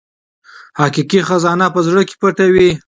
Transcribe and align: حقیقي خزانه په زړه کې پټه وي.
حقیقي 0.79 1.19
خزانه 1.27 1.67
په 1.75 1.79
زړه 1.87 2.01
کې 2.07 2.15
پټه 2.21 2.45
وي. 2.53 2.71